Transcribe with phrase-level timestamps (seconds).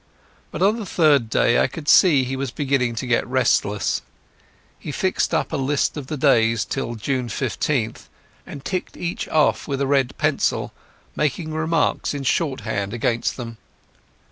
[0.49, 4.01] But on the third day I could see he was beginning to get restless.
[4.79, 8.07] He fixed up a list of the days till June 15th,
[8.43, 10.73] and ticked each off with a red pencil,
[11.15, 13.57] making remarks in shorthand against them.